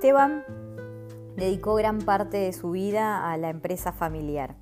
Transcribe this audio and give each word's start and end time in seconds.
Esteban 0.00 0.46
dedicó 1.36 1.74
gran 1.74 1.98
parte 1.98 2.38
de 2.38 2.54
su 2.54 2.70
vida 2.70 3.30
a 3.30 3.36
la 3.36 3.50
empresa 3.50 3.92
familiar, 3.92 4.56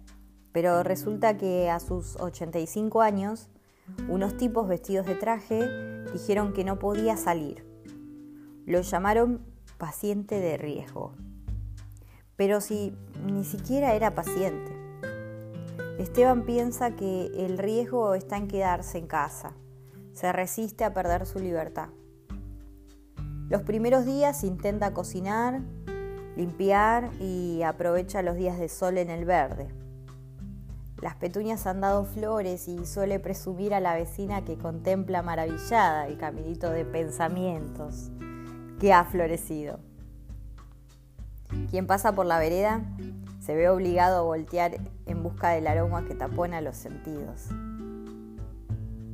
pero 0.51 0.83
resulta 0.83 1.37
que 1.37 1.71
a 1.71 1.79
sus 1.79 2.17
85 2.17 3.03
años, 3.03 3.49
unos 4.09 4.37
tipos 4.37 4.67
vestidos 4.67 5.07
de 5.07 5.15
traje 5.15 5.61
dijeron 6.13 6.53
que 6.53 6.65
no 6.65 6.81
podía 6.81 7.17
salir. 7.17 7.65
Lo 8.67 8.81
llamaron 8.81 9.47
paciente 9.79 10.41
de 10.41 10.57
riesgo. 10.57 11.13
Pero 12.35 12.61
si 12.61 12.93
ni 13.25 13.45
siquiera 13.45 13.95
era 13.95 14.17
paciente. 14.17 14.73
Esteban 16.01 16.47
piensa 16.47 16.97
que 16.97 17.27
el 17.37 17.59
riesgo 17.59 18.15
está 18.15 18.39
en 18.39 18.49
quedarse 18.49 18.99
en 18.99 19.07
casa. 19.07 19.53
Se 20.15 20.33
resiste 20.33 20.83
a 20.83 20.93
perder 20.93 21.27
su 21.27 21.39
libertad. 21.39 21.91
Los 23.49 23.63
primeros 23.63 24.05
días 24.05 24.45
intenta 24.45 24.93
cocinar, 24.93 25.63
limpiar 26.37 27.11
y 27.19 27.63
aprovecha 27.63 28.21
los 28.21 28.37
días 28.37 28.59
de 28.59 28.69
sol 28.69 28.99
en 28.99 29.09
el 29.09 29.25
verde. 29.25 29.69
Las 31.01 31.15
petuñas 31.15 31.67
han 31.67 31.81
dado 31.81 32.05
flores 32.05 32.69
y 32.69 32.85
suele 32.85 33.19
presumir 33.21 33.73
a 33.73 33.81
la 33.81 33.95
vecina 33.95 34.45
que 34.45 34.59
contempla 34.59 35.23
maravillada 35.23 36.09
el 36.09 36.19
caminito 36.19 36.69
de 36.71 36.85
pensamientos 36.85 38.11
que 38.79 38.93
ha 38.93 39.05
florecido. 39.05 39.81
Quien 41.71 41.87
pasa 41.87 42.13
por 42.13 42.27
la 42.27 42.39
vereda 42.39 42.83
se 43.41 43.55
ve 43.55 43.71
obligado 43.71 44.19
a 44.19 44.23
voltear 44.23 44.79
en 45.07 45.23
busca 45.23 45.51
del 45.51 45.69
aroma 45.69 46.05
que 46.05 46.15
tapona 46.15 46.61
los 46.61 46.77
sentidos. 46.77 47.47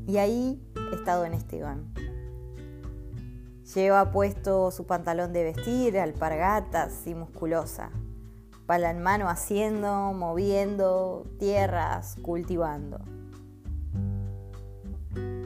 Y 0.08 0.17
ahí 0.17 0.61
está 0.92 1.14
don 1.14 1.34
Esteban. 1.34 2.03
Lleva 3.73 4.11
puesto 4.11 4.70
su 4.70 4.87
pantalón 4.87 5.33
de 5.33 5.45
vestir, 5.45 5.98
alpargatas 5.98 7.07
y 7.07 7.15
musculosa. 7.15 7.91
Pala 8.67 8.91
en 8.91 9.03
mano 9.03 9.31
haciendo, 9.31 10.12
moviendo 10.12 11.25
tierras, 11.39 12.17
cultivando. 12.20 13.01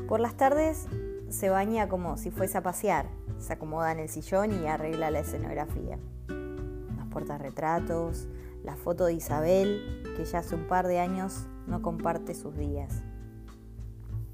Por 0.09 0.19
las 0.19 0.37
tardes 0.37 0.89
se 1.29 1.49
baña 1.49 1.89
como 1.89 2.17
si 2.17 2.33
fuese 2.33 2.59
a 2.59 2.63
pasear, 2.63 3.07
se 3.39 3.53
acomoda 3.53 3.93
en 3.93 4.01
el 4.01 4.09
sillón 4.09 4.53
y 4.53 4.67
arregla 4.67 5.13
la 5.13 5.21
escenografía. 5.21 5.99
Nos 6.29 7.07
porta 7.09 7.39
retratos, 7.39 8.27
la 8.65 8.75
foto 8.75 9.05
de 9.05 9.13
Isabel, 9.13 10.03
que 10.17 10.25
ya 10.25 10.41
hace 10.41 10.57
un 10.57 10.67
par 10.67 10.89
de 10.89 10.99
años 10.99 11.47
no 11.69 11.83
comparte 11.83 12.35
sus 12.35 12.57
días. 12.57 13.03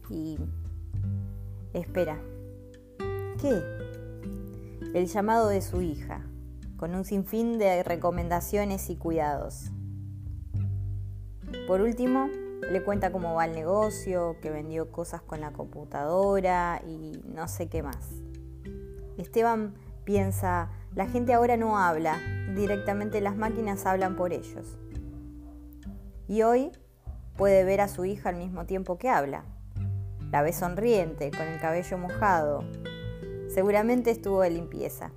Y 0.08 0.38
espera, 1.74 2.18
¿Qué? 3.44 3.62
El 4.94 5.08
llamado 5.08 5.48
de 5.48 5.60
su 5.60 5.82
hija, 5.82 6.20
con 6.76 6.94
un 6.94 7.04
sinfín 7.04 7.58
de 7.58 7.82
recomendaciones 7.82 8.90
y 8.90 8.96
cuidados. 8.96 9.72
Por 11.66 11.80
último, 11.80 12.28
le 12.70 12.80
cuenta 12.84 13.10
cómo 13.10 13.34
va 13.34 13.46
el 13.46 13.56
negocio, 13.56 14.36
que 14.40 14.50
vendió 14.50 14.92
cosas 14.92 15.20
con 15.20 15.40
la 15.40 15.52
computadora 15.52 16.80
y 16.86 17.20
no 17.26 17.48
sé 17.48 17.68
qué 17.68 17.82
más. 17.82 18.08
Esteban 19.18 19.74
piensa, 20.04 20.70
la 20.94 21.08
gente 21.08 21.34
ahora 21.34 21.56
no 21.56 21.76
habla, 21.76 22.20
directamente 22.54 23.20
las 23.20 23.34
máquinas 23.34 23.86
hablan 23.86 24.14
por 24.14 24.32
ellos. 24.32 24.78
Y 26.28 26.42
hoy 26.42 26.70
puede 27.36 27.64
ver 27.64 27.80
a 27.80 27.88
su 27.88 28.04
hija 28.04 28.28
al 28.28 28.36
mismo 28.36 28.64
tiempo 28.64 28.96
que 28.96 29.08
habla. 29.08 29.44
La 30.30 30.42
ve 30.42 30.52
sonriente, 30.52 31.32
con 31.32 31.48
el 31.48 31.58
cabello 31.58 31.98
mojado, 31.98 32.62
Seguramente 33.54 34.10
estuvo 34.10 34.40
de 34.40 34.50
limpieza 34.50 35.12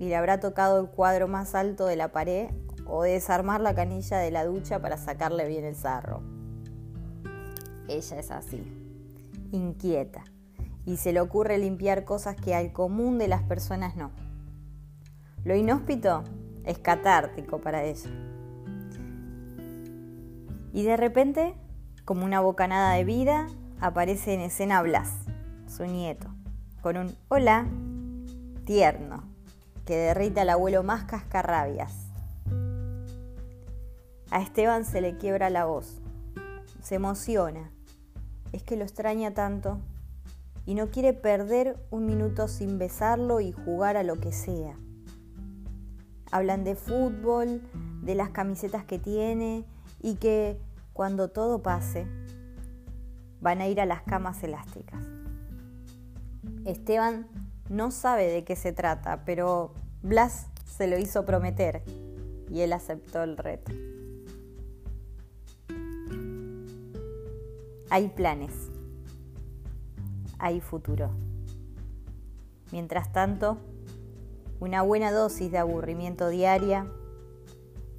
y 0.00 0.08
le 0.08 0.16
habrá 0.16 0.40
tocado 0.40 0.80
el 0.80 0.88
cuadro 0.88 1.28
más 1.28 1.54
alto 1.54 1.86
de 1.86 1.94
la 1.94 2.10
pared 2.10 2.48
o 2.84 3.04
desarmar 3.04 3.60
la 3.60 3.76
canilla 3.76 4.18
de 4.18 4.32
la 4.32 4.44
ducha 4.44 4.82
para 4.82 4.96
sacarle 4.96 5.46
bien 5.46 5.64
el 5.64 5.76
sarro. 5.76 6.20
Ella 7.86 8.18
es 8.18 8.32
así, 8.32 8.60
inquieta, 9.52 10.24
y 10.84 10.96
se 10.96 11.12
le 11.12 11.20
ocurre 11.20 11.58
limpiar 11.58 12.04
cosas 12.04 12.34
que 12.34 12.56
al 12.56 12.72
común 12.72 13.18
de 13.18 13.28
las 13.28 13.42
personas 13.44 13.94
no. 13.94 14.10
Lo 15.44 15.54
inhóspito 15.54 16.24
es 16.64 16.80
catártico 16.80 17.60
para 17.60 17.84
ella. 17.84 18.10
Y 20.72 20.82
de 20.82 20.96
repente, 20.96 21.54
como 22.04 22.24
una 22.24 22.40
bocanada 22.40 22.94
de 22.94 23.04
vida, 23.04 23.46
aparece 23.78 24.34
en 24.34 24.40
escena 24.40 24.82
Blas, 24.82 25.12
su 25.68 25.86
nieto 25.86 26.36
con 26.86 26.98
un 26.98 27.16
hola 27.26 27.66
tierno 28.64 29.24
que 29.86 29.96
derrita 29.96 30.42
al 30.42 30.50
abuelo 30.50 30.84
más 30.84 31.02
cascarrabias. 31.02 31.92
A 34.30 34.40
Esteban 34.40 34.84
se 34.84 35.00
le 35.00 35.16
quiebra 35.16 35.50
la 35.50 35.64
voz, 35.64 36.00
se 36.80 36.94
emociona, 36.94 37.72
es 38.52 38.62
que 38.62 38.76
lo 38.76 38.84
extraña 38.84 39.34
tanto 39.34 39.80
y 40.64 40.76
no 40.76 40.92
quiere 40.92 41.12
perder 41.12 41.76
un 41.90 42.06
minuto 42.06 42.46
sin 42.46 42.78
besarlo 42.78 43.40
y 43.40 43.50
jugar 43.50 43.96
a 43.96 44.04
lo 44.04 44.20
que 44.20 44.30
sea. 44.30 44.76
Hablan 46.30 46.62
de 46.62 46.76
fútbol, 46.76 47.62
de 48.02 48.14
las 48.14 48.30
camisetas 48.30 48.84
que 48.84 49.00
tiene 49.00 49.64
y 50.00 50.14
que 50.18 50.56
cuando 50.92 51.30
todo 51.30 51.64
pase 51.64 52.06
van 53.40 53.60
a 53.60 53.66
ir 53.66 53.80
a 53.80 53.86
las 53.86 54.02
camas 54.02 54.40
elásticas. 54.44 55.15
Esteban 56.66 57.28
no 57.68 57.92
sabe 57.92 58.26
de 58.26 58.42
qué 58.42 58.56
se 58.56 58.72
trata, 58.72 59.24
pero 59.24 59.72
Blas 60.02 60.48
se 60.64 60.88
lo 60.88 60.98
hizo 60.98 61.24
prometer 61.24 61.84
y 62.50 62.60
él 62.60 62.72
aceptó 62.72 63.22
el 63.22 63.36
reto. 63.36 63.72
Hay 67.88 68.08
planes, 68.08 68.52
hay 70.40 70.60
futuro. 70.60 71.10
Mientras 72.72 73.12
tanto, 73.12 73.58
una 74.58 74.82
buena 74.82 75.12
dosis 75.12 75.52
de 75.52 75.58
aburrimiento 75.58 76.28
diaria, 76.28 76.90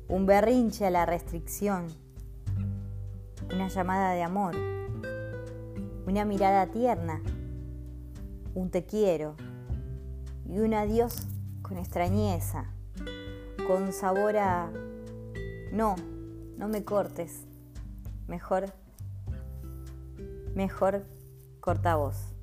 un 0.09 0.25
berrinche 0.25 0.85
a 0.85 0.91
la 0.91 1.05
restricción, 1.05 1.87
una 3.53 3.69
llamada 3.69 4.11
de 4.11 4.23
amor, 4.23 4.55
una 6.05 6.25
mirada 6.25 6.67
tierna 6.67 7.21
un 8.53 8.69
te 8.69 8.85
quiero 8.85 9.35
y 10.47 10.59
un 10.59 10.73
adiós 10.73 11.27
con 11.61 11.77
extrañeza, 11.77 12.65
con 13.67 13.91
sabor 13.91 14.37
a 14.37 14.71
no, 15.71 15.95
no 16.57 16.67
me 16.67 16.83
cortes, 16.83 17.45
mejor, 18.27 18.73
mejor 20.55 21.05
corta 21.59 21.95
voz. 21.95 22.36